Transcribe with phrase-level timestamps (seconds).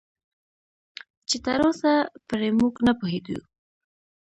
[1.27, 1.93] چې تراوسه
[2.27, 3.37] پرې موږ نه پوهېدو